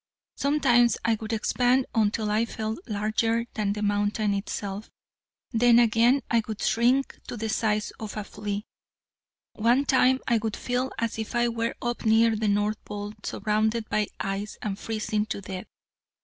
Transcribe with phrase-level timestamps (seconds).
[0.35, 4.89] Sometimes I would expand until I felt larger than the mountain itself;
[5.51, 8.65] then again I would shrink to the size of a flea.
[9.53, 13.87] One time I would feel as if I were up near the North Pole, surrounded
[13.89, 15.67] by ice and freezing to death.